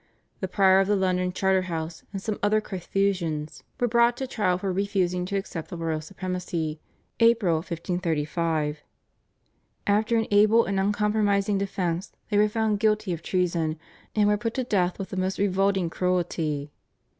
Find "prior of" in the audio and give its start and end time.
0.47-0.87